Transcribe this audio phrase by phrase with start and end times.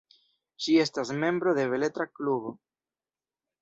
[0.65, 2.59] Ŝi estas membro de beletra klubo.